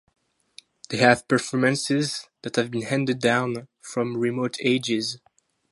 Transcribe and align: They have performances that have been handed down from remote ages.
They 0.89 0.97
have 0.97 1.27
performances 1.27 2.27
that 2.41 2.55
have 2.55 2.71
been 2.71 2.81
handed 2.81 3.19
down 3.19 3.67
from 3.81 4.17
remote 4.17 4.57
ages. 4.59 5.19